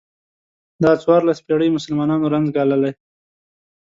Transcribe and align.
دا 0.83 0.91
څوارلس 1.01 1.39
پېړۍ 1.45 1.69
مسلمانانو 1.77 2.31
رنځ 2.33 2.47
ګاللی. 2.55 2.91